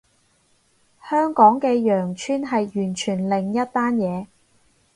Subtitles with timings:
[1.07, 4.25] 香港嘅羊村係完全另一單嘢